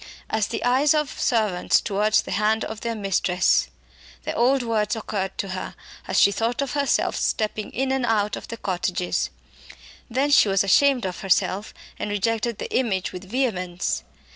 "As 0.31 0.47
the 0.47 0.63
eyes 0.63 0.95
of 0.95 1.19
servants 1.19 1.79
towards 1.79 2.23
the 2.23 2.31
hand 2.31 2.65
of 2.65 2.81
their 2.81 2.95
mistress" 2.95 3.69
the 4.23 4.33
old 4.33 4.63
words 4.63 4.95
occurred 4.95 5.37
to 5.37 5.49
her 5.49 5.75
as 6.07 6.19
she 6.19 6.31
thought 6.31 6.59
of 6.63 6.71
herself 6.73 7.15
stepping 7.15 7.69
in 7.69 7.91
and 7.91 8.03
out 8.03 8.35
of 8.35 8.47
the 8.47 8.57
cottages. 8.57 9.29
Then 10.09 10.31
she 10.31 10.49
was 10.49 10.63
ashamed 10.63 11.05
of 11.05 11.19
herself 11.19 11.71
and 11.99 12.09
rejected 12.09 12.57
the 12.57 12.75
image 12.75 13.11
with 13.11 13.25
vehemence. 13.29 14.03